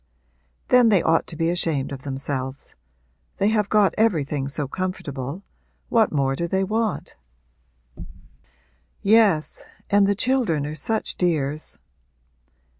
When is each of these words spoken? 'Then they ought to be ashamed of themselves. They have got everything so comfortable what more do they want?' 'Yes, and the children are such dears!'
'Then 0.69 0.89
they 0.89 1.03
ought 1.03 1.27
to 1.27 1.35
be 1.35 1.51
ashamed 1.51 1.91
of 1.91 2.01
themselves. 2.01 2.73
They 3.37 3.49
have 3.49 3.69
got 3.69 3.93
everything 3.99 4.47
so 4.47 4.67
comfortable 4.67 5.43
what 5.89 6.11
more 6.11 6.35
do 6.35 6.47
they 6.47 6.63
want?' 6.63 7.15
'Yes, 9.03 9.61
and 9.91 10.07
the 10.07 10.15
children 10.15 10.65
are 10.65 10.73
such 10.73 11.17
dears!' 11.17 11.77